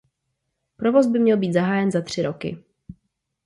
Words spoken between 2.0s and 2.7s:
tři roky.